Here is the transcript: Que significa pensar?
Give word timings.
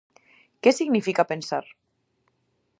Que 0.61 0.71
significa 0.79 1.29
pensar? 1.31 1.65